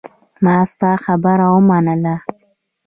ما 0.43 0.55
ستا 0.71 0.91
خبره 1.05 1.47
ومنله. 1.53 2.15